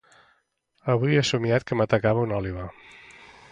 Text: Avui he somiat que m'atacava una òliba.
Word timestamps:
Avui 0.93 1.19
he 1.19 1.25
somiat 1.31 1.67
que 1.71 1.79
m'atacava 1.81 2.25
una 2.29 2.39
òliba. 2.41 2.67